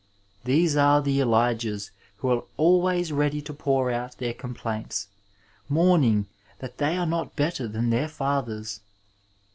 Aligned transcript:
These 0.45 0.75
are 0.75 0.99
the 0.99 1.19
Elijahs 1.19 1.91
who 2.17 2.29
are 2.29 2.43
always 2.57 3.11
ready 3.11 3.39
to 3.43 3.53
pour 3.53 3.91
out 3.91 4.17
their 4.17 4.33
complaints, 4.33 5.09
mourning 5.69 6.25
that 6.57 6.79
they 6.79 6.97
are 6.97 7.05
not 7.05 7.35
better 7.35 7.67
than 7.67 7.91
their 7.91 8.07
fathers. 8.07 8.79